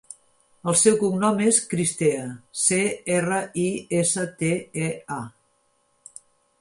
El 0.71 0.77
seu 0.83 0.95
cognom 1.01 1.43
és 1.47 1.59
Cristea: 1.73 2.23
ce, 2.63 2.79
erra, 3.19 3.37
i, 3.67 3.67
essa, 4.01 4.27
te, 4.41 4.51
e, 4.89 4.91
a. 5.21 6.19